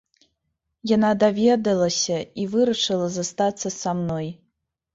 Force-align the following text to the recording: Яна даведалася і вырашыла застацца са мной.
Яна 0.91 1.11
даведалася 1.23 2.17
і 2.45 2.47
вырашыла 2.55 3.07
застацца 3.19 3.75
са 3.79 3.97
мной. 4.03 4.27